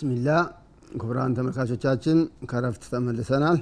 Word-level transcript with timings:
ብስሚላ 0.00 0.30
ክቡራን 0.92 1.32
ተመልካቾቻችን 1.36 2.18
ከረፍት 2.50 2.82
ተመልሰናል። 2.92 3.58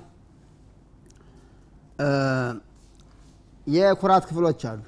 የኩራት 3.66 4.24
ክፍሎች 4.28 4.60
አሉ። 4.70 4.80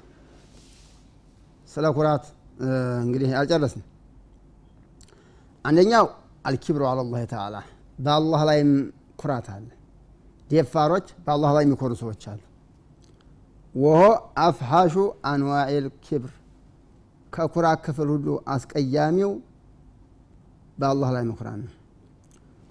ስለ 1.69 1.85
ኩራት 1.97 2.23
እንግዲህ 3.03 3.33
አልጨረስም 3.39 3.83
አንደኛው 5.65 6.07
አልኪብሩ 6.45 6.81
አላላህ 6.91 7.27
ተዓላ። 7.33 7.55
በአላህ 7.99 8.43
ላይም 8.49 8.71
ኩራት 9.21 9.49
አለ። 9.55 9.67
ደፋሮች 10.49 11.07
በአላህ 11.25 11.51
ላይ 11.57 11.63
የሚኮሩ 11.67 11.91
ሰዎች 12.01 12.23
አሉ። 12.31 12.41
ወሆ 13.75 14.01
አፍሓሹ 14.45 14.95
አንዋዒል 15.27 15.87
ኪብር። 16.05 16.33
ከኩራት 17.33 17.81
ክፍል 17.85 18.09
ሁሉ 18.15 18.27
አስቀያሚው 18.49 19.33
በአላህ 20.81 21.09
ላይ 21.15 21.23
መኩራት 21.29 21.57
ነው። 21.61 21.71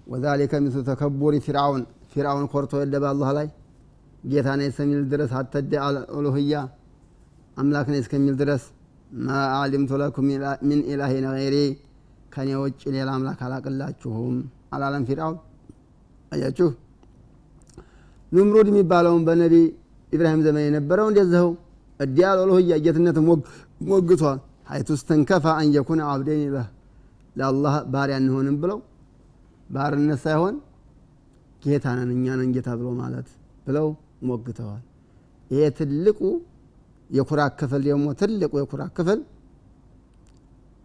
ወዛሊከ 0.06 0.52
ምስሉ 0.64 0.80
ተከቡሪ 0.88 1.34
ፊርዓውን 1.46 1.82
ፊርዓውን 2.12 2.46
ኮርቶ 2.52 2.72
የለ 2.82 2.94
በአላህ 3.02 3.30
ላይ። 3.38 3.48
ጌታ 4.24 4.48
ነኝ 4.58 4.68
እስከሚል 4.70 5.02
ድረስ 5.12 5.30
አተደ 5.38 5.72
ኡሉህያ 6.16 6.54
አምላክ 7.56 7.86
እስከሚል 7.98 8.34
ድረስ 8.40 8.62
ማ 9.20 9.28
አሊምቱ 9.60 9.92
ለኩም 10.00 10.26
ሚን 10.68 10.80
ኢላሂን 10.92 11.26
ገይሪ 11.32 11.56
ከኔ 12.34 12.50
ውጭ 12.62 12.82
ሌላ 12.94 13.08
አምላክ 13.16 13.40
አላቅላችሁም 13.46 14.36
አላለም 14.74 15.04
ፊርዓውን። 15.08 15.38
አያችሁ 16.32 16.68
ኑምሩድ 18.32 18.68
የሚባለውን 18.70 19.22
በነቢ 19.28 19.54
ኢብራሂም 20.12 20.42
ዘመን 20.46 20.64
የነበረው 20.66 21.06
እንደዚኸው 21.10 21.48
እዲያል 22.00 22.38
ኡሉህያ 22.44 22.76
ጌትነትን 22.84 23.24
ሞግቷል። 23.88 24.38
ሀይቱ 24.70 24.90
ስተንከፋ 25.00 25.46
አን 25.56 25.68
የኩነ 25.76 26.00
አብደን 26.10 26.42
ለህ 26.54 26.66
ለአላህ 27.36 27.74
ባሪያ 27.92 28.16
እንሆንም 28.22 28.56
ብለው 28.62 28.78
ባርነት 29.68 30.20
ሳይሆን 30.24 30.54
ጌታ 31.62 31.86
ነን 31.98 32.10
እኛ 32.14 32.26
ነን 32.40 32.50
ጌታ 32.56 32.68
ብሎ 32.78 32.88
ማለት 33.00 33.28
ብለው 33.66 33.86
ሞግተዋል። 34.28 34.82
ይሄ 35.50 35.62
ትልቁ 35.78 36.20
የኩራት 37.10 37.52
ክፍል 37.60 37.82
ደግሞ 37.88 38.06
ትልቁ 38.20 38.52
የኩራት 38.62 38.92
ክፍል 38.98 39.20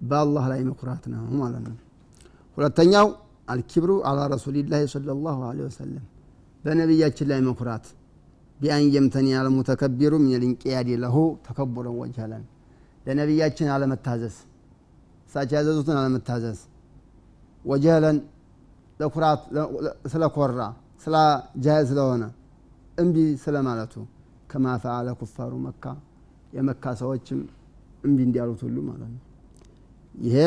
በአላህ 0.01 0.45
ላይ 0.51 0.61
መኩራት 0.69 1.03
ነው 1.13 1.23
ማለት 1.41 1.63
ነው። 1.67 1.75
ሁለተኛው 2.57 3.07
አልኪብሩ 3.47 3.91
አላ 4.09 4.19
ረሱሊላህ 4.33 4.81
صለ 4.93 5.07
ላሁ 5.19 5.39
ለ 5.57 5.61
ወሰለም 5.67 6.05
በነቢያችን 6.63 7.27
ላይ 7.31 7.39
መኩራት 7.47 7.85
ቢአን 8.59 8.83
የምተኒ 8.95 9.27
አልሙተከቢሩ 9.39 10.13
ምን 10.21 10.33
ልንቅያድ 10.43 10.89
ለሁ 11.03 11.15
ተከቡረን 11.47 11.95
ወጀለን 12.01 12.43
ለነቢያችን 13.05 13.67
አለመታዘዝ 13.73 14.35
እሳቸው 15.29 15.55
ያዘዙትን 15.57 15.97
አለመታዘዝ። 15.99 16.59
ወጀለን 17.65 18.17
ለኩራት 18.99 19.41
ስለኮራ 20.11 20.61
ስለ 21.05 21.15
ጃህል 21.63 21.85
ስለሆነ 21.89 22.23
እምቢ 22.97 23.15
ስለ 23.43 23.55
ማለቱ 23.67 23.93
ከማ 24.51 24.65
ፈአለ 24.83 25.07
ኩፋሩ 25.19 25.53
መካ 25.65 25.83
የመካ 26.53 26.93
ሰዎችም 27.01 27.39
እምቢ 28.03 28.19
እንዲያሉት 28.27 28.61
ሁሉ 28.65 28.77
ማለት 28.89 29.09
ነው። 29.13 29.21
ይሄ 30.21 30.37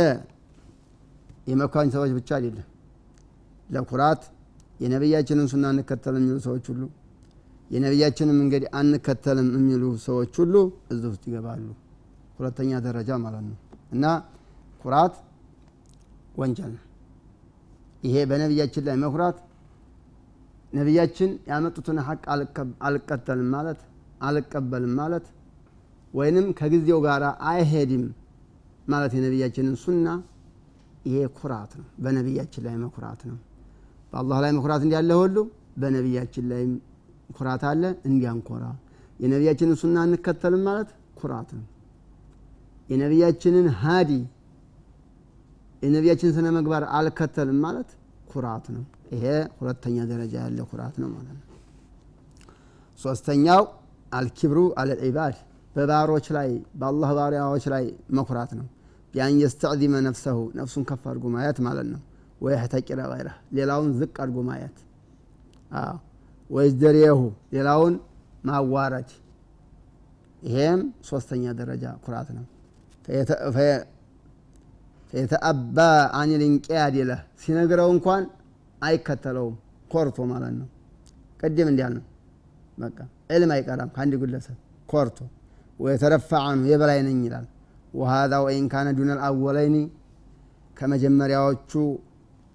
የመካኝ 1.47 1.89
ሰዎች 1.97 2.11
ብቻ 2.19 2.31
አይደለም። 2.39 2.67
ለኩራት 3.69 4.23
የነቢያችንን 4.81 5.47
ሱና 5.53 5.65
አንከተልም 5.73 6.23
የሚሉ 6.23 6.39
ሰዎች 6.47 6.65
ሁሉ 6.73 6.83
የነቢያችንን 7.71 8.37
መንገድ 8.41 8.65
አንከተልም 8.81 9.49
የሚሉ 9.57 9.85
ሰዎች 10.07 10.33
ሁሉ 10.43 10.55
እዚህ 10.93 11.09
ውስጥ 11.13 11.25
ይገባሉ። 11.29 11.67
ሁለተኛ 12.39 12.71
ደረጃ 12.87 13.11
ማለት 13.25 13.45
ነው። 13.49 13.57
እና 13.93 14.05
ኩራት 14.85 15.15
ወንጀል። 16.39 16.73
ነው 16.75 16.85
ይሄ 18.03 18.17
በነቢያችን 18.31 18.83
ላይ 18.89 18.97
መኩራት 19.03 19.39
ነቢያችን 20.73 21.31
ያመጡትን 21.51 21.99
ሀቅ 22.07 22.23
አልቀተልም 22.87 23.49
ማለት 23.55 23.81
አልቀበልም 24.29 24.93
ማለት 25.01 25.27
ወይንም 26.15 26.47
ከጊዜው 26.59 26.99
ጋር 27.07 27.23
አይሄድም 27.51 28.05
ማለት 28.89 29.13
የነቢያችንን 29.17 29.77
ሱና። 29.83 30.07
ይሄ 31.07 31.19
ኩራት 31.39 31.73
ነው። 31.81 31.87
በነቢያችን 32.05 32.63
ላይ 32.67 32.75
መኩራት 32.85 33.21
ነው። 33.31 33.37
በአላህ 34.13 34.39
ላይ 34.45 34.51
መኩራት 34.57 34.83
እንዲያለ 34.87 35.11
ሁሉ 35.21 35.37
በነቢያችን 35.83 36.45
ላይ 36.53 36.63
ኩራት 37.37 37.63
አለ። 37.71 37.83
እንዲያንኮራ። 38.09 38.65
የነቢያችንን 39.21 39.77
ሱና 39.81 39.99
እንከተልም 40.09 40.63
ማለት 40.69 40.91
ኩራት 41.21 41.51
ነው። 41.59 41.65
የነቢያችንን 42.89 43.67
ሀዲ 43.83 44.11
የነቢያችን 45.83 46.33
ስነ 46.37 46.47
መግባር 46.57 46.85
አልከተልም 46.97 47.59
ማለት 47.65 47.91
ኩራት 48.31 48.67
ነው። 48.75 48.85
ይሄ 49.13 49.25
ሁለተኛ 49.59 49.97
ደረጃ 50.11 50.35
ያለ 50.45 50.61
ኩራት 50.71 50.97
ነው 51.03 51.09
ማለት 51.15 51.37
ነው። 51.37 51.45
ሶስተኛው 53.01 53.63
አልኪብሩ 54.13 54.59
አለልዒባድ 54.81 55.37
በባሮች 55.77 56.27
ላይ 56.37 56.49
በአላህ 56.81 57.11
ባሪያዎች 57.19 57.65
ላይ 57.75 57.85
መኩራት 58.19 58.53
ነው። 58.59 58.67
ቢያን 59.15 59.37
የስተዕዚመ 59.43 59.95
ነፍሰሁ 60.07 60.39
ነፍሱን 60.59 60.85
ከፍ 60.89 61.05
አድርጎ 61.11 61.27
ማየት 61.35 61.59
ማለት 61.67 61.87
ነው። 61.93 62.01
ወየሕተቂረ 62.41 63.01
ገይረህ 63.13 63.37
ሌላውን 63.59 63.91
ዝቅ 64.01 64.15
አድርጎ 64.25 64.39
ማየት። 64.49 64.77
ወይዝደሪየሁ 66.51 67.21
ሌላውን 67.55 67.95
ማዋረድ። 68.45 69.11
ይሄም 70.43 70.81
ሶስተኛ 71.09 71.45
ደረጃ 71.61 71.85
ኩራት 72.05 72.29
ነው 72.37 72.45
ፈየተአባ 75.13 75.79
አን 76.19 76.31
ልንቅያድ 76.43 76.97
ለህ 77.11 77.21
ሲነግረው 77.43 77.89
እንኳን 77.95 78.23
አይከተለውም። 78.83 79.55
ኮርቶ 79.93 80.19
ማለት 80.33 80.55
ነው። 80.59 80.67
ቅድም 81.41 81.69
እንዲያል 81.71 81.93
ነው 81.97 82.05
በቃ 82.79 82.99
ዕልም 83.35 83.51
አይቀራም 83.55 83.91
ከአንድ 83.95 84.15
ግለሰብ። 84.23 84.57
ኮርቶ 84.89 85.19
ወየተረፋ 85.81 86.31
አንሁ 86.49 86.65
የበላይ 86.71 87.01
ነኝ 87.07 87.19
ይላል። 87.27 87.47
ወሃዛ 87.95 88.35
ወኢን 88.45 88.67
ካነ 88.73 88.89
ዱነ 88.99 89.11
ልአወለይኒ 89.19 89.77
ከመጀመሪያዎቹ 90.77 91.73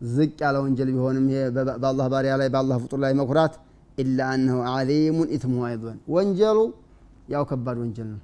ዝቅ 0.09 0.38
ያለ 0.44 0.56
ወንጀል 0.63 0.90
ቢሆንም 0.94 1.25
ይሄ 1.31 1.42
በአላህ 1.78 2.06
ባሪያ 2.13 2.34
ላይ 2.42 2.50
በአላህ 2.53 2.78
ፍጡር 2.84 3.00
ላይ 3.03 3.13
መኩራት 3.19 3.53
ኢላ 3.97 4.19
አነሁ 4.34 4.58
ዓሊሙን 4.72 5.28
ኢትሙ 5.36 5.56
አይዞን። 5.68 5.97
ወንጀሉ 6.16 6.59
ያው 7.34 7.44
ከባድ 7.50 7.78
ወንጀል 7.84 8.08
ነው። 8.13 8.22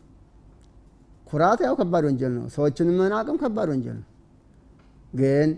ኩራት 1.27 1.59
ያው 1.65 1.73
ከባድ 1.79 2.03
ወንጀል 2.09 2.31
ነው። 2.37 2.45
ሰዎችን 2.55 2.87
መናቅም 2.99 3.37
ከባድ 3.41 3.67
ወንጀል 3.73 3.97
ነው 3.99 4.07
ግን 5.13 5.49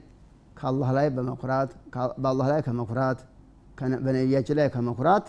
ከአላህ 0.57 0.89
ላይ 0.97 1.07
በመኩራት 1.16 1.72
በአላህ 2.23 2.47
ላይ 2.51 2.59
ከመኩራት 2.67 3.19
በነቢያችን 4.03 4.56
ላይ 4.59 4.67
ከመኩራት 4.73 5.28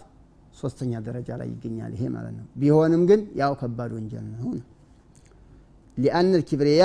ሶስተኛ 0.60 0.92
ደረጃ 1.06 1.28
ላይ 1.40 1.48
ይገኛል 1.52 1.92
ይሄ 1.96 2.04
ማለት 2.14 2.34
ነው። 2.38 2.46
ቢሆንም 2.60 3.02
ግን 3.10 3.20
ያው 3.40 3.52
ከባድ 3.60 3.90
ወንጀል 3.96 4.26
ነው 4.32 4.50
ሊአን 5.96 6.28
ልኪብርያ 6.34 6.82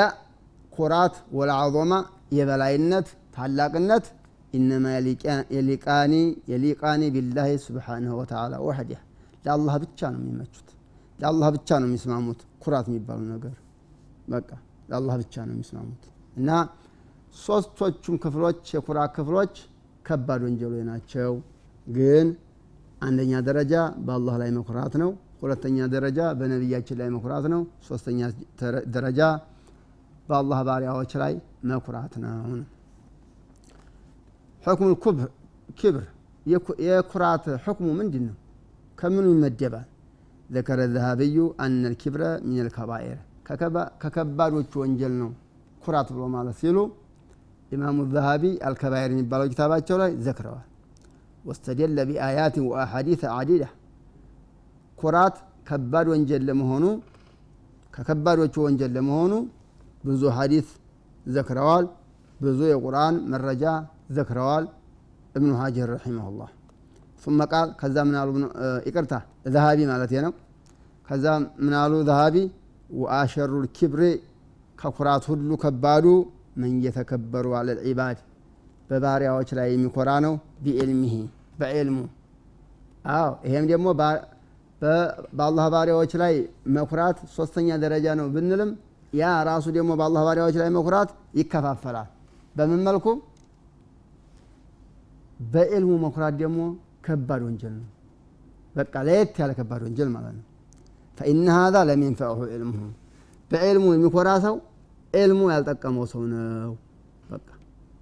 ኩራት 0.74 1.16
ወልዓظማ 1.38 1.94
የበላይነት 2.38 3.08
ታላቅነት 3.36 4.06
ኢነማ 4.53 4.86
የሊቃኒ 5.56 6.14
የሊቃኒ 6.52 7.03
ቢላህ 7.16 7.50
ስብሓንሁ 7.66 8.14
ወተዓላ 8.20 8.56
ወሕዲህ 8.66 9.00
ለአላህ 9.46 9.76
ብቻ 9.84 10.00
ነው 10.14 10.20
የሚመቹት። 10.22 10.68
ለአላህ 11.20 11.47
ብቻ 11.56 11.70
ነው 11.81 11.88
የሚስማሙት። 11.90 12.40
ኩራት 12.64 12.86
የሚባሉ 12.90 13.22
ነገር 13.34 13.53
በቃ 14.28 14.50
ለአላህ 14.90 15.16
ብቻ 15.22 15.36
ነው 15.47 15.53
የሚስማሙት። 15.56 16.03
እና 16.38 16.50
ሶስቶቹም 17.38 18.16
ክፍሎች 18.24 18.62
የኩራ 18.75 19.00
ክፍሎች 19.16 19.53
ከባድ 20.06 20.42
ወንጀሎች 20.46 20.84
ናቸው። 20.90 21.31
ግን 21.88 22.28
አንደኛ 23.02 23.31
ደረጃ 23.48 23.74
በአላህ 24.06 24.36
ላይ 24.42 24.50
መኩራት 24.58 24.94
ነው። 25.02 25.11
ሁለተኛ 25.41 25.78
ደረጃ 25.94 26.20
በነቢያችን 26.40 26.97
ላይ 27.02 27.09
መኩራት 27.16 27.46
ነው። 27.53 27.61
ሶስተኛ 27.88 28.20
ደረጃ 28.96 29.20
በአላህ 30.29 30.59
ባሪያዎች 30.67 31.11
ላይ 31.22 31.34
መኩራት 31.72 32.14
ነው። 32.23 32.40
ሕክሙ 34.64 34.88
ኪብር 35.79 36.03
የኩራት 36.85 37.46
ሕክሙ 37.66 37.88
ምንድን 38.00 38.23
ነው? 38.29 38.35
ከምኑ 38.97 39.26
ይመደባል? 39.35 39.88
ዘከረ 40.50 40.79
ዘሃብዩ 40.94 41.35
አነ 41.64 41.82
ልኪብረ 41.94 42.23
ሚን 42.46 42.59
ልከባኤር 42.67 43.17
ከከባዶቹ 44.03 44.72
ወንጀል 44.82 45.14
ነው 45.22 45.29
ኩራት 45.82 46.09
ብሎ 46.16 46.23
ማለት 46.35 46.56
ሲሉ 46.61 46.78
ኢማሙ 47.72 47.98
ዘሃቢ 48.15 48.45
አልከባይር 48.69 49.10
የሚባለው 49.15 49.47
ኪታባቸው 49.53 49.97
ላይ 50.03 50.10
ዘክረዋል 50.27 50.66
ወስተደለ 51.45 51.98
ቢአያት 52.09 52.57
ወአሐዲት 52.69 53.22
አዲዳ 53.36 53.65
ኩራት 54.98 55.36
ከባድ 55.69 56.07
ወንጀል 56.13 56.42
ለመሆኑ 56.48 56.84
ከከባዶቹ 57.95 58.54
ወንጀል 58.66 58.92
ለመሆኑ 58.97 59.33
ብዙ 60.09 60.22
ሐዲት 60.39 60.69
ዘክረዋል 61.27 61.84
ብዙ 62.41 62.60
የቁርአን 62.72 63.16
መረጃ 63.33 63.65
ዘክረዋል 64.16 64.65
እብኑ 65.36 65.51
ሀጀር 65.63 65.89
ረሒመሁላህ 65.97 66.51
ثم 67.24 67.41
قال 67.53 67.69
ከዛ 67.80 67.97
ምናሉ 68.09 68.28
ይቅርታ 68.89 69.13
ዘሃቢ 69.54 69.78
ማለት 69.91 70.13
ነው 70.24 70.33
ከዛ 71.09 71.24
ምናሉ 71.65 71.92
ዘሃቢ 72.09 72.36
ወአሸሩ 73.01 73.51
ልኪብር 73.65 74.01
ከኩራት 74.80 75.24
ሁሉ 75.30 75.51
ከባዱ 75.63 76.07
መን 76.58 76.74
የተከበሩ 76.86 77.48
አለ 77.59 77.70
ልዒባድ 77.78 78.18
በባሪያዎች 78.90 79.50
ላይ 79.58 79.68
የሚኮራ 79.74 80.09
ነው። 80.26 80.34
ቢዕልሚሂ 80.64 81.14
በዕልሙ 81.59 81.98
አዎ 83.14 83.30
ይሄም 83.48 83.66
ደግሞ 83.72 83.88
በአላህ 85.34 85.66
ባሪያዎች 85.74 86.12
ላይ 86.22 86.34
መኩራት 86.78 87.18
ሶስተኛ 87.36 87.78
ደረጃ 87.84 88.08
ነው 88.20 88.28
ብንልም 88.36 88.72
ያ 89.14 89.30
ራሱ 89.50 89.66
ደግሞ 89.78 89.92
በአላህ 90.00 90.22
ባሪያዎች 90.28 90.56
ላይ 90.62 90.70
መኩራት 90.78 91.09
ይከፋፈላል። 91.40 92.08
በምን 92.56 92.82
መልኩ? 92.88 93.06
በዕልሙ 95.48 95.92
መኩራት 96.06 96.36
ደግሞ 96.42 96.59
ከባድ 97.06 97.42
ወንጀል 97.48 97.74
ነው። 97.80 97.88
በቃ 98.76 98.94
ለየት 99.08 99.36
ያለ 99.42 99.52
ከባድ 99.59 99.82
ወንጀል 99.88 100.09
ማለት 100.16 100.34
ነው። 100.40 100.46
ፈኢነ 101.18 101.48
ሀዛ 101.58 101.76
ለም 101.90 102.02
ዕልሙሁ 102.52 102.82
በዕልሙ 103.52 103.86
የሚኮራ 103.96 104.30
ሰው 104.46 104.56
ዕልሙ 105.17 105.41
ያልጠቀመው 105.53 106.05
ሰው 106.11 106.22
ነው። 106.31 106.72
በቃ 107.29 107.47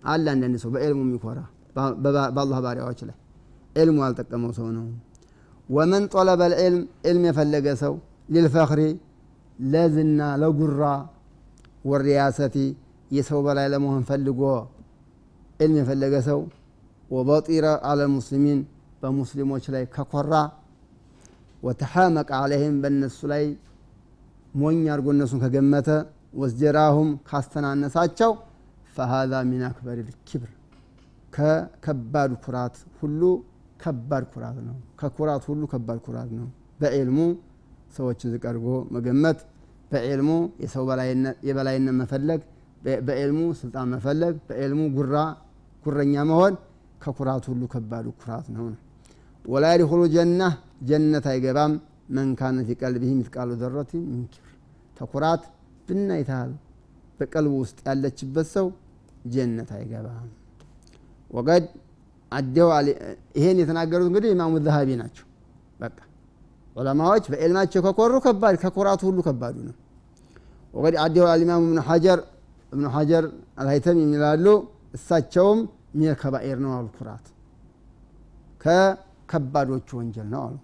አለ 0.05 0.25
አንዳንድ 0.33 0.55
ሰው 0.63 0.69
በዕልሙ 0.75 0.99
የሚኮራ 1.05 1.39
በአላህ 2.35 2.57
ባሪያዎች 2.65 2.99
ላይ 3.09 3.17
ዕልሙ 3.75 3.97
ያልጠቀመው 4.05 4.51
ሰው 4.57 4.67
ነው። 4.77 4.85
ወመን 5.69 6.03
ጦለበ 6.13 6.41
ልዕልም 6.53 6.77
ዕልም 7.09 7.23
የፈለገ 7.29 7.67
ሰው 7.83 7.93
ሊልፈኽሪ 8.29 8.81
ለዝና 9.59 10.21
ለጉራ 10.41 10.83
ወሪያሰቲ 11.89 12.57
የሰው 13.11 13.39
በላይ 13.45 13.67
ለመሆን 13.73 14.03
ፈልጎ 14.09 14.41
ዕልም 15.59 15.75
የፈለገ 15.79 16.15
ሰው 16.27 16.39
ወበጢረ 17.09 17.65
አለ 17.89 18.01
ሙስሊሚን 18.15 18.59
በሙስሊሞች 19.01 19.65
ላይ 19.73 19.83
ከኮራ 19.95 20.33
ወተሓመቀ 21.63 22.29
አለይህም 22.39 22.75
በእነሱ 22.83 23.19
ላይ 23.31 23.43
ሞኝ 24.53 24.79
አድርጎ 24.93 25.07
እነሱን 25.15 25.39
ከገመተ 25.43 25.89
ወስጀራሁም 26.35 27.09
ካስተናነሳቸው 27.29 28.31
ፈሃዛ 28.95 29.33
ሚን 29.49 29.61
አክበር 29.67 29.97
ልኪብር 30.07 30.51
ከከባድ 31.33 32.31
ኩራት 32.45 32.75
ሁሉ 32.99 33.21
ከባድ 33.83 34.23
ኩራት 34.33 34.57
ነው። 34.67 34.75
ከኩራት 34.99 35.43
ሁሉ 35.49 35.63
ከባድ 35.73 35.99
ኩራት 36.05 36.29
ነው። 36.37 36.47
በዕልሙ 36.79 37.17
ሰዎችን 37.97 38.29
ዝቅ 38.33 38.45
መገመት፣ 38.95 39.39
በዕልሙ 39.91 40.29
የሰው 40.63 40.85
የበላይነት 41.47 41.95
መፈለግ፣ 41.99 42.41
በዕልሙ 43.07 43.41
ስልጣን 43.61 43.87
መፈለግ፣ 43.93 44.35
በዕልሙ 44.47 44.81
ጉራ 44.97 45.15
ጉረኛ 45.85 46.15
መሆን 46.29 46.53
ከኩራት 47.03 47.45
ሁሉ 47.51 47.61
ከባዱ 47.73 48.07
ኩራት 48.21 48.47
ነው። 48.55 48.65
ወላ 49.45 49.65
የድኹሉ 49.73 50.01
ጀና 50.15 50.41
ጀነት 50.89 51.25
አይገባም 51.31 51.73
መን 52.15 52.29
ካነ 52.39 52.57
ፊ 52.67 52.77
ቀልቢሂ 52.81 53.11
ሚትቃሉ 53.19 53.49
ዘረት 53.61 53.91
ሚን 54.03 54.23
ተኩራት 54.97 55.43
ብናይታል 55.87 56.51
በቀልቡ 57.19 57.53
ውስጥ 57.63 57.77
ያለችበት 57.87 58.47
ሰው 58.55 58.67
ጀነት 59.33 59.69
አይገባም። 59.75 60.29
ወቀድ 61.29 61.65
አደው 62.31 62.69
ይሄን 63.37 63.57
የተናገሩት 63.61 64.07
እንግዲህ 64.09 64.29
ኢማሙ 64.35 64.53
ዘሀቢ 64.65 64.89
ናቸው። 65.01 65.25
በቃ 65.79 65.97
ዑለማዎች 66.75 67.25
በዕልማቸው 67.31 67.81
ከኮሩ 67.85 68.13
ከባድ 68.25 68.55
ከኩራቱ 68.63 69.01
ሁሉ 69.09 69.19
ከባዱ 69.27 69.55
ነው። 69.67 69.75
ወቀድ 70.73 70.95
አደው 71.03 71.25
አልኢማሙ 71.33 71.61
እብኑ 71.67 71.79
ሐጀር 71.89 72.19
እብኑ 72.71 72.85
ሐጀር 72.95 73.25
አልሀይተም 73.59 73.97
የሚላሉ 74.03 74.45
እሳቸውም 74.97 75.59
ሚነል 75.95 76.17
ከባኢር 76.21 76.57
ነው 76.63 76.71
አሉ። 76.77 76.87
ኩራት 76.97 77.25
ከከባዶቹ 78.61 79.89
ወንጀል 79.99 80.27
ነው 80.33 80.41
አሉ። 80.45 80.55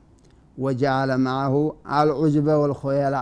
ወጀአለ 0.58 1.12
መዓሁ 1.26 1.54
አልዑጅበ 1.98 2.48
ወልኮየላ 2.62 3.18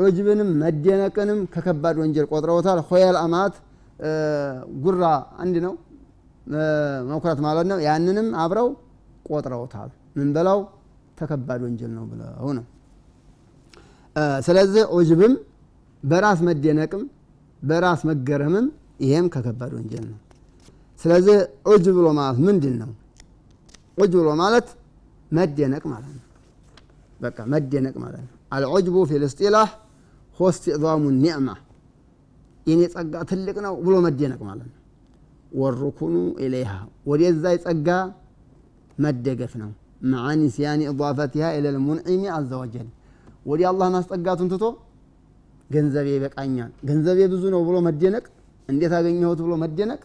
ዑጅብንም 0.00 0.50
መደነቅንም 0.60 1.38
ከከባድ 1.54 1.96
ወንጀል 2.02 2.26
ቆጥረውታል። 2.32 2.78
ሆየል 2.88 3.16
አማት 3.22 3.54
ጉራ 4.82 5.02
አንድ 5.42 5.56
ነው 5.64 5.74
መኩራት 7.08 7.40
ማለት 7.46 7.66
ነው። 7.70 7.78
ያንንም 7.86 8.28
አብረው 8.42 8.68
ቆጥረውታል። 9.30 9.90
ምን 10.16 10.28
ብለው 10.36 10.60
ተከባድ 11.18 11.60
ወንጀል 11.66 11.92
ነው 11.96 12.04
ብለው 12.10 12.50
ነው። 12.58 12.64
ስለዚህ 14.46 14.82
ዑጅብም 14.94 15.34
በራስ 16.02 16.38
መደነቅም 16.46 17.02
በራስ 17.62 18.00
መገረምም 18.10 18.66
ይሄም 19.00 19.26
ከከባድ 19.34 19.72
ወንጀል 19.78 20.04
ነው። 20.10 20.18
ስለዚህ 21.00 21.36
ዑጅብ 21.66 21.94
ብሎ 21.98 22.06
ማለት 22.18 22.38
ምንድን 22.46 22.74
ነው? 22.82 22.90
ዑጅብ 23.98 24.18
ብሎ 24.20 24.30
ማለት 24.42 24.66
መደነቅ 25.30 25.84
ማለት 25.92 26.12
ነው። 26.16 26.24
በቃ 27.20 27.38
መደነቅ 27.52 27.94
ማለት 28.04 28.22
ነው። 28.26 28.34
አልዑጅቡ 28.52 28.96
እስጢላህ 29.28 29.68
ሆ 30.40 30.48
እስቲዕዛሙ 30.52 31.02
ኒዕማ 31.22 31.48
የኔ 32.66 32.80
ጸጋ 32.94 33.14
ትልቅ 33.30 33.56
ነው 33.66 33.74
ብሎ 33.84 33.94
መደነቅ 34.06 34.40
ማለት 34.48 34.68
ነው። 34.68 34.76
ወሩኩኑ 35.52 36.14
ኢለይሃ 36.44 36.72
ወደዛ 37.10 37.44
ጸጋ 37.64 37.88
መደገፍ 38.98 39.52
ነው። 39.62 39.70
መዓ 40.10 40.26
ኒስያኒ 40.40 40.82
ኢዳፈቲሃ 40.90 41.46
ኢለል 41.56 41.76
ሙንዒሚ 41.86 42.22
አዘ 42.36 42.50
ወዲ 43.46 43.62
አላህ 43.70 43.88
ማስጠጋቱን 43.94 44.48
ትቶ 44.52 44.64
ገንዘቤ 45.70 46.06
ይበቃኛል፣ 46.16 46.70
ገንዘቤ 46.88 47.18
ብዙ 47.32 47.42
ነው 47.54 47.60
ብሎ 47.68 47.76
መደነቅ፣ 47.86 48.24
እንዴት 48.68 48.92
አገኘሁት 48.98 49.40
ብሎ 49.46 49.52
መደነቅ፣ 49.62 50.00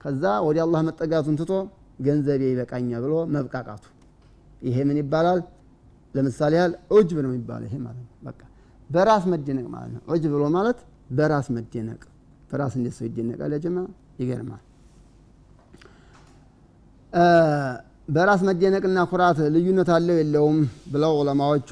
ከዛ 0.00 0.22
ወዲ 0.46 0.58
አላህ 0.64 0.80
መጠጋቱን 0.88 1.36
ትቶ 1.40 1.52
ገንዘቤ 2.00 2.42
ይበቃኛል 2.52 3.02
ብሎ 3.04 3.14
መብቃቃቱ 3.34 3.84
ይሄ 4.62 4.76
ምን 4.88 4.98
ይባላል? 5.02 5.40
ለምሳሌ 6.14 6.52
ያህል 6.58 6.72
ዑጅብ 6.94 7.18
ነው 7.24 7.30
የሚባለው። 7.30 7.66
ይሄ 7.68 7.76
ማለት 7.84 8.02
ነው 8.02 8.14
በቃ 8.26 8.40
በራስ 8.90 9.24
መደነቅ 9.32 9.66
ማለት 9.74 9.90
ነው። 9.96 10.02
ዑጅብ 10.10 10.32
ብሎ 10.34 10.44
ማለት 10.56 10.78
በራስ 11.16 11.46
መደነቅ። 11.56 12.00
በራስ 12.50 12.74
እንዴት 12.78 12.94
ሰው 12.98 13.04
ይደነቃል? 13.08 13.50
ያጀማ 13.56 13.78
ይገርማል። 14.20 14.62
በራስ 18.08 18.40
መደነቅና 18.48 18.98
ኩራት 19.10 19.38
ልዩነት 19.54 19.88
አለው 19.96 20.16
የለውም 20.20 20.58
ብለው 20.92 21.12
ዑለማዎቹ 21.20 21.70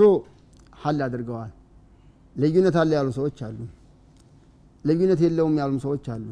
ሀል 0.82 0.98
አድርገዋል። 1.06 1.52
ልዩነት 2.36 2.76
አለ 2.80 2.90
ያሉ 2.98 3.08
ሰዎች 3.16 3.38
አሉ፣ 3.46 3.58
ልዩነት 4.84 5.20
የለውም 5.26 5.54
ያሉም 5.60 5.78
ሰዎች 5.86 6.04
አሉ። 6.14 6.26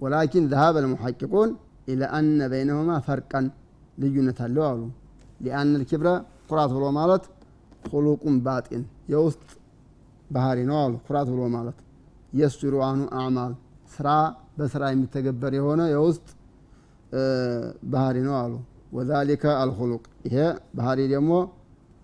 ወላኪን 0.00 0.44
ዘሀበ 0.52 0.76
ልሙሐቂቁን 0.84 1.50
ኢለ 1.88 2.02
አነ 2.16 2.40
በይነሁማ 2.52 2.90
ፈርቀን 3.06 3.46
ልዩነት 3.98 4.38
አለው 4.44 4.64
አሉ። 4.70 4.80
ሊአን 5.40 5.70
ልኪብረ 5.80 6.08
ኩራት 6.48 6.70
ብሎ 6.76 6.84
ማለት 6.98 7.24
ሁሉቁን 7.92 8.36
ባጢን 8.44 8.82
የውስጥ 9.12 9.42
ባህሪ 10.30 10.58
ነው 10.70 10.78
አሉ። 10.82 10.94
ኩራት 11.06 11.28
ብሎ 11.32 11.42
ማለት 11.54 11.78
የስሩ 12.32 12.74
አኑ 12.86 13.00
አዕማል 13.18 13.52
ስራ 13.92 14.08
በስራ 14.58 14.82
የሚተገበር 14.92 15.52
የሆነ 15.58 15.82
የውስጥ 15.92 16.26
ባህሪ 17.92 18.16
ነው 18.26 18.34
አሉ። 18.40 18.54
ወዛሊከ 18.96 19.44
አልሁሉቅ 19.60 20.02
ይሄ 20.26 20.36
ባህሪ 20.78 21.00
ደግሞ 21.12 21.32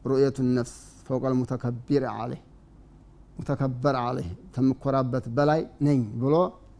ሩእየቱ 0.05 0.39
ነፍስ 0.57 0.75
ፈውቀል 1.07 1.35
ሙተከቢር 1.41 2.05
አለህ 2.15 2.41
ሙተከበር 3.39 3.97
አለህ 4.03 4.27
ከምኮራበት 4.55 5.25
በላይ 5.37 5.61
ነኝ 5.87 6.01
ብሎ 6.23 6.35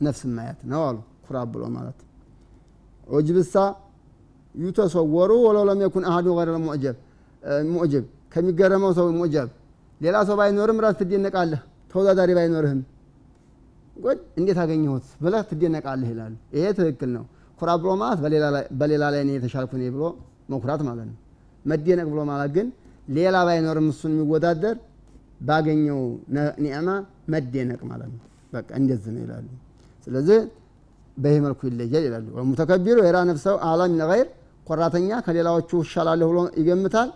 ነፍስ 0.07 0.23
ማየት 0.37 0.61
ነው 0.73 0.83
አሉ። 0.89 0.97
ኩራት 1.25 1.49
ብሎ 1.55 1.65
ማለት 1.77 1.99
ዑጅብሳ 3.09 3.55
ዩተሰወሩ 4.55 5.31
ወለው 5.47 5.65
ለም 5.69 5.81
የኩን 5.85 6.05
አሀዱ 6.11 6.27
ገይረ 6.39 6.57
ሙዕጀብ 7.71 8.05
ከሚገረመው 8.33 8.91
ሰው 8.99 9.07
ሙዕጀብ 9.19 9.49
ሌላ 10.01 10.17
ሰው 10.29 10.37
ባይኖርም 10.41 10.79
ራስ 10.85 10.95
ትደነቃለህ። 11.01 11.61
ተወዳዳሪ 11.93 12.31
ባይኖርህም 12.39 12.81
ጎድ 13.97 14.19
እንዴት 14.39 14.59
አገኘሁት 14.63 15.07
ብለህ 15.23 15.43
ትደነቃለህ 15.51 16.09
ይላሉ። 16.13 16.35
ይሄ 16.57 16.67
ትክክል 16.79 17.11
ነው። 17.17 17.25
ኩራት 17.61 17.81
ብሎ 17.83 17.91
ማለት 18.03 18.19
በሌላ 18.81 19.05
ላይ 19.15 19.21
እኔ 19.25 19.31
የተሻልኩ 19.37 19.73
እኔ 19.79 19.85
ብሎ 19.97 20.05
መኩራት 20.53 20.83
ማለት 20.89 21.07
ነው። 21.11 21.17
መደነቅ 21.65 22.07
ብሎ 22.13 22.21
ማለት 22.31 22.51
ግን 22.57 22.69
ሌላ 23.09 23.37
ባይኖርም 23.49 23.87
እሱን 23.93 24.13
የሚወዳደር 24.15 24.77
ባገኘው 25.41 26.01
ኒዕማ 26.65 26.89
መደነቅ 27.33 27.81
ማለት 27.91 28.09
ነው። 28.15 28.21
በቃ 28.53 28.69
እንደዚህ 28.81 29.11
ነው 29.15 29.23
ይላሉ። 29.25 29.47
ስለዚህ 30.07 30.39
በይህ 31.17 31.41
መልኩ 31.47 31.61
ይለያል 31.71 32.05
ይላሉ። 32.09 32.27
ወልሙተከቢሩ 32.37 32.99
የራ 33.07 33.19
ነፍሰው 33.31 33.57
አላ 33.69 33.81
ሚን 33.91 34.03
ገይር 34.11 34.29
ኮራተኛ 34.67 35.11
ከሌላዎቹ 35.27 35.71
እሻላለሁ 35.85 36.27
ብሎ 36.33 36.41
ይገምታል። 36.61 37.09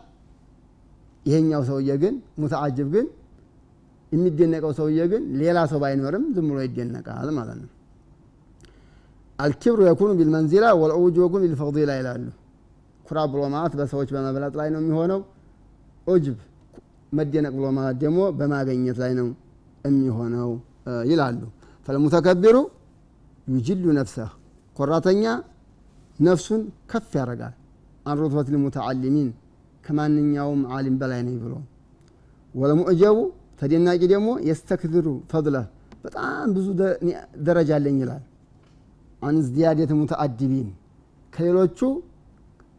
ይሄኛው 1.26 1.62
ሰውዬ 1.69 1.90
ግን 2.02 2.14
ሙተዓጅብ 2.40 2.88
ግን 2.95 3.07
የሚደነቀው 4.12 4.73
ሰውዬ 4.78 5.00
ግን 5.12 5.23
ሌላ 5.40 5.59
ሰው 5.71 5.78
ባይኖርም 5.83 6.25
ዝም 6.35 6.47
ብሎ 6.50 6.59
ይደነቃል 6.66 7.28
ማለት 7.38 7.57
ነው። 7.62 7.71
አልኪብሩ 9.38 9.81
የኩኑ 9.88 10.11
ቢልመንዚላ 10.19 10.64
ወልዑጅ 10.81 11.16
የኩኑ 11.21 11.40
ቢልፈዲላ 11.45 11.93
ይላሉ። 12.00 12.25
ኩራት 13.04 13.28
ብሎ 13.33 13.40
ማለት 13.54 13.73
በሰዎች 13.78 14.09
በመብለጥ 14.14 14.54
ላይ 14.61 14.69
ነው 14.75 14.81
የሚሆነው። 14.83 15.21
ዑጅብ 16.07 16.37
መደነቅ 17.12 17.52
ብሎ 17.59 17.66
ማለት 17.78 17.97
ደግሞ 18.02 18.21
በማገኘት 18.38 18.99
ላይ 19.02 19.12
ነው 19.19 19.28
የሚሆነው 19.85 20.50
ይላሉ። 21.11 21.40
ፈልሙተከቢሩ 21.88 22.57
ዩጅሉ 23.47 23.85
ነፍሰህ 23.99 24.31
ኮራተኛ 24.76 25.25
ነፍሱን 26.19 26.61
ከፍ 26.90 27.11
ያደርጋል። 27.21 27.54
አንሩትበት 28.07 28.49
ልሙተዓሊሚን 28.54 29.28
ከማንኛውም 29.85 30.61
ዓሊም 30.75 30.97
በላይ 31.00 31.21
ነኝ 31.26 31.37
ብሎ 31.43 31.55
ወለሙዕጀቡ 32.55 33.17
ተደናቂ 33.61 34.00
ደግሞ 34.12 34.29
የስተክድሩ 34.49 35.09
ፈድለ 35.31 35.57
በጣም 36.05 36.49
ብዙ 36.57 36.67
ደረጃ 37.47 37.71
አለኝ 37.79 37.99
ይላል። 38.03 38.23
አን 39.23 39.37
ሙተአዲቢን 40.00 40.69
ከሌሎቹ 41.33 41.79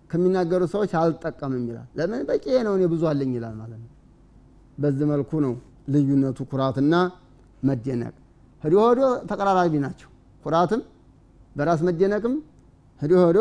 ከሚናገሩ 0.09 0.63
ሰዎች 0.73 0.91
አልጠቀምም 0.99 1.63
ይላል። 1.69 1.87
ለምን 1.97 2.21
በቂ 2.27 2.45
ነው 2.67 2.73
እኔ 2.77 2.83
ብዙ 2.91 3.03
አለኝ 3.11 3.31
ይላል 3.37 3.55
ማለት 3.61 3.79
ነው። 3.83 3.91
በዚህ 4.77 5.05
መልኩ 5.11 5.31
ነው 5.45 5.53
ልዩነቱ 5.93 6.39
ኩራትና 6.51 6.95
መደነቅ። 7.63 8.13
ህዶ 8.63 8.75
ሆዶ 8.83 8.99
ተቀራራቢ 9.29 9.73
ናቸው። 9.85 10.09
ኩራትም 10.45 10.81
በራስ 11.55 11.81
መደነቅም 11.87 12.35
ህዶ 13.01 13.13
ሆዶ 13.23 13.39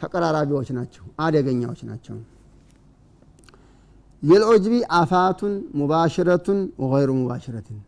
ተቀራራቢዎች 0.00 0.68
ናቸው፣ 0.76 1.04
አደገኛዎች 1.20 1.80
ናቸው። 1.88 2.16
ሊልዑጅቢ 4.22 4.74
አፋቱን 4.96 5.52
ሙባሽረቱን 5.80 6.58
ወገይሩ 6.82 7.10
ሙባሽረትን 7.20 7.78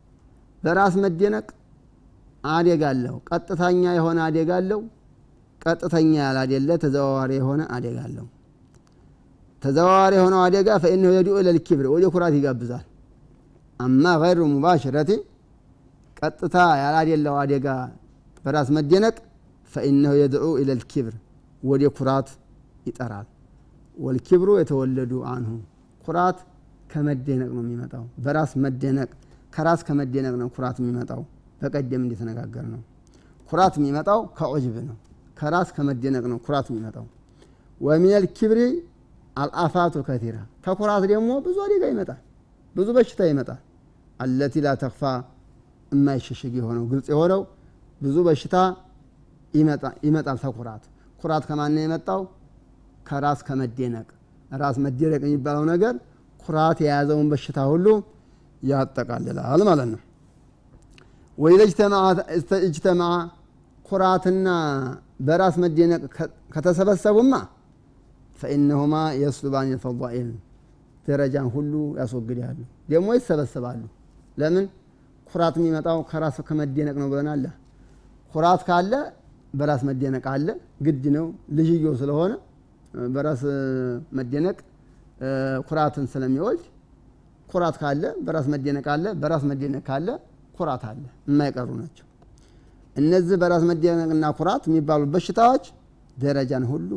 በራስ 0.62 0.94
መደነቅ 1.02 1.46
አደጋ 2.50 2.82
አለው። 2.92 3.16
ቀጥተኛ 3.28 3.82
የሆነ 3.96 4.18
አደጋ 4.26 4.50
አለው። 4.60 4.80
ቀጥተኛ 5.62 6.12
ያላደለ 6.22 6.70
ተዘዋዋሪ 6.84 7.32
የሆነ 7.38 7.62
አደጋ 7.74 7.96
አለው። 8.06 8.26
ተዘዋዋሪ 9.62 10.12
የሆነው 10.18 10.40
አደጋ 10.46 10.68
ፈኢነሁ 10.84 11.10
የድኡ 11.16 11.34
ኢለል 11.42 11.58
ኪብር 11.66 11.86
ወደ 11.92 12.04
ኩራት 12.14 12.34
ይጋብዛል። 12.38 12.86
አማ 13.80 14.04
ገይሩ 14.22 14.40
ሙባሽረቲ 14.54 15.10
ቀጥታ 16.16 16.56
ያላደለው 16.82 17.36
አደጋ 17.42 17.66
በራስ 18.44 18.68
መደነቅ 18.76 19.16
ፈኢነሁ 19.72 20.14
የድዑ 20.20 20.46
ኢለል 20.62 20.82
ኪብር 20.92 21.14
ወደ 21.62 21.84
ኩራት 21.96 22.28
ይጠራል። 22.86 23.28
ወልኪብሩ 23.96 24.50
የተወለዱ 24.60 25.12
አንሁ 25.32 25.52
ኩራት 26.04 26.38
ከመደነቅ 26.92 27.50
ነው 27.56 27.62
የሚመጣው። 27.64 28.04
በራስ 28.24 28.52
መደነቅ 28.64 29.10
ከራስ 29.52 29.80
ከመደነቅ 29.88 30.34
ነው 30.40 30.48
ኩራት 30.56 30.76
የሚመጣው። 30.82 31.20
በቀደም 31.60 32.02
እንደተነጋገር 32.04 32.64
ነው 32.72 32.80
ኩራት 33.50 33.74
የሚመጣው 33.78 34.20
ከዑጅብ 34.38 34.76
ነው። 34.88 34.96
ከራስ 35.38 35.68
ከመደነቅ 35.76 36.24
ነው 36.32 36.38
ኩራት 36.46 36.66
የሚመጣው። 36.70 37.06
ወሚነል 37.80 38.24
ኪብሪ 38.36 38.60
አልአፋቱ 39.36 39.94
ከቲራ 40.08 40.36
ከኩራት 40.64 41.04
ደግሞ 41.12 41.30
ብዙ 41.46 41.56
አደጋ 41.66 41.84
ይመጣል፣ 41.92 42.20
ብዙ 42.76 42.88
በሽታ 42.96 43.20
ይመጣል። 43.30 43.60
አለቲ 44.20 44.54
ላ 44.64 44.72
ተክፋ 44.82 45.02
የማይሸሸግ 45.92 46.52
የሆነው 46.60 46.84
ግልጽ 46.90 47.06
የሆነው 47.12 47.40
ብዙ 48.00 48.16
በሽታ 48.26 48.56
ይመጣል 50.04 50.38
ተኩራት። 50.44 50.84
ኩራት 51.20 51.44
ከማን 51.48 51.72
ነው 51.76 51.82
የመጣው? 51.84 52.20
ከራስ 53.08 53.40
ከመደነቅ 53.48 54.08
ራስ 54.52 54.76
መደነቅ 54.84 55.22
የሚባለው 55.26 55.64
ነገር 55.72 55.94
ኩራት 56.40 56.78
የያዘውን 56.84 57.26
በሽታ 57.32 57.58
ሁሉ 57.70 57.86
ያጠቃልላል 58.62 59.62
ማለት 59.68 59.88
ነው። 59.92 60.00
ወኢዘ 61.38 61.60
እጅተማዓ 62.66 63.14
ኩራትና 63.86 64.48
በራስ 65.20 65.56
መደነቅ 65.62 66.02
ከተሰበሰቡማ 66.54 67.32
ፈኢነሁማ 68.38 68.94
የስሉባን 69.20 69.68
ልፈዳኢል 69.72 70.30
ደረጃን 71.06 71.48
ሁሉ 71.54 71.72
ያስወግዳሉ፣ 72.00 72.58
ደግሞ 72.88 73.08
ይሰበሰባሉ። 73.16 73.82
ለምን 74.36 74.64
ኩራት 75.26 75.54
የሚመጣው 75.60 75.98
ከራስ 76.10 76.36
ከመደነቅ 76.48 76.96
ነው 77.02 77.08
ብለናል። 77.12 77.44
ኩራት 78.34 78.62
ካለ 78.68 78.92
በራስ 79.54 79.82
መደነቅ 79.88 80.24
አለ፣ 80.32 80.48
ግድ 80.86 81.04
ነው። 81.16 81.26
ልጅዮ 81.58 81.92
ስለሆነ 82.00 82.32
በራስ 83.14 83.42
መደነቅ 84.18 84.58
ኩራትን 85.68 86.06
ስለሚወልድ 86.12 86.62
ኩራት 87.48 87.76
ካለ 87.82 88.04
በራስ 88.26 88.46
መደነቅ 88.52 88.86
አለ፣ 88.94 89.04
በራስ 89.22 89.42
መደነቅ 89.50 89.82
ካለ 89.88 90.08
ኩራት 90.56 90.82
አለ። 90.90 91.02
የማይቀሩ 91.28 91.68
ናቸው። 91.80 92.06
እነዚህ 92.96 93.36
በራስ 93.42 93.62
መደነቅና 93.70 94.24
ኩራት 94.38 94.62
የሚባሉ 94.68 95.02
በሽታዎች 95.14 95.64
ደረጃን 96.16 96.64
ሁሉ 96.72 96.90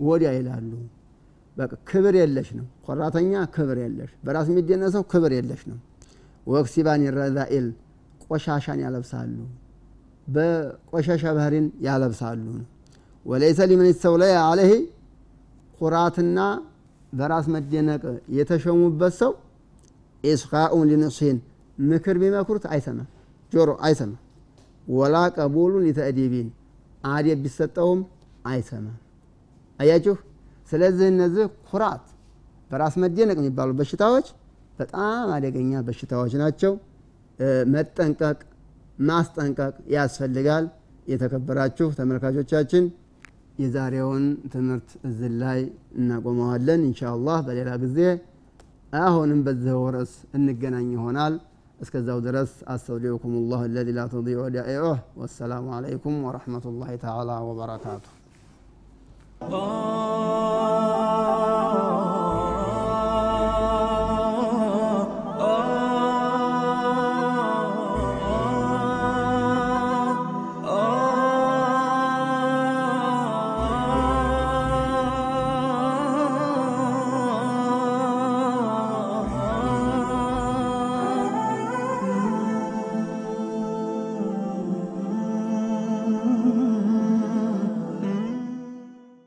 ወዲያ 0.00 0.30
ይላሉ። 0.38 0.72
ክብር 1.88 2.14
የለሽ 2.18 2.48
ነው። 2.58 2.66
ኮራተኛ 2.86 3.32
ክብር 3.54 3.78
የለሽ፣ 3.82 4.10
በራስ 4.26 4.46
የሚደነሰው 4.50 5.02
ክብር 5.12 5.32
የለሽ 5.36 5.62
ነው። 5.70 5.78
ወክሲባን 6.46 7.02
ረዛኢል 7.16 7.66
ቆሻሻን 8.26 8.78
ያለብሳሉ፣ 8.84 9.34
በቆሻሻ 10.26 11.24
ባህሪን 11.36 11.66
ያለብሳሉ። 11.86 12.44
ወለይሰ 13.26 13.60
ሊመን 13.70 13.88
ስተውለየ 13.94 14.34
አለህ 14.44 14.70
ኩራትና 15.78 16.38
በራስ 17.12 17.46
መደነቅ 17.54 18.02
የተሸሙበት 18.36 19.14
ሰው 19.20 19.32
ኢስቃኡን 20.24 20.86
ሊንስሂን 20.90 21.38
ምክር 21.82 22.16
ቢመክሩት 22.22 22.64
አይሰማም፣ 22.72 23.08
ጆሮ 23.52 23.70
አይሰማም። 23.86 24.18
ወላ 24.86 25.16
ቀቡሉን 25.36 25.84
ሊተእዲቢን 25.86 26.48
አዴብ 27.06 27.38
ቢሰጠውም 27.44 28.00
አይሰማም። 28.46 28.96
አያችሁ። 29.78 30.14
ስለዚህ 30.72 31.06
እነዚህ 31.12 31.46
ኩራት፣ 31.68 32.04
በራስ 32.70 32.94
መደነቅ 33.02 33.36
የሚባሉ 33.40 33.70
በሽታዎች 33.78 34.26
በጣም 34.78 35.28
አደገኛ 35.36 35.72
በሽታዎች 35.86 36.32
ናቸው። 36.42 36.72
መጠንቀቅ፣ 37.72 38.38
ማስጠንቀቅ 39.08 39.74
ያስፈልጋል። 39.94 40.64
የተከበራችሁ 41.06 41.86
ተመልካቾቻችን 41.98 42.84
የዛሬውን 43.59 44.23
ትምህርት 44.53 44.89
እዚህ 45.07 45.29
ላይ 45.41 45.59
እናቆመዋለን። 45.99 46.81
ኢንሻ 46.87 47.01
አላህ 47.11 47.37
በሌላ 47.47 47.69
ጊዜ 47.83 47.99
አሁንም 49.01 49.39
በዚህ 49.45 49.77
ርዕስ 49.95 50.13
እንገናኝ 50.37 50.89
ይሆናል። 50.95 51.35
እስከዛው 51.79 52.19
ድረስ 52.25 52.51
አስተውዲዑኩም 52.73 53.33
ላህ 53.49 53.61
አለዚ 53.67 53.89
ላ 53.97 54.05
ተዲዑ 54.11 54.37
ወዳኢዑህ። 54.45 54.99
ወሰላሙ 55.21 55.65
አለይኩም 55.77 56.17
ወረሕመቱላሂ 56.27 56.91
ተዓላ 57.03 57.31
ወበረካቱሁ። 57.47 58.13